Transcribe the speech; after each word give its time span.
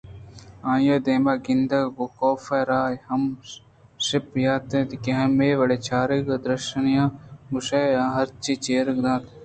آئی 0.71 0.85
ءِ 0.93 1.03
دیمءِگندگ 1.05 1.85
ءَ 1.89 1.93
گوں 1.95 2.11
کاف 2.17 2.45
ء 2.57 2.61
را 2.69 2.81
ہما 3.07 3.41
شپ 4.05 4.29
یات 4.43 4.71
اتک 4.77 4.99
کہ 5.03 5.11
ہمے 5.19 5.49
وڑیں 5.59 5.83
چارگ 5.87 6.23
ءُدرشانیاں 6.35 7.07
گوٛشئے 7.51 7.87
آ 8.01 8.03
ہرچی 8.17 8.53
چیردیگ 8.63 9.05
ءَ 9.05 9.07
اِنت 9.13 9.25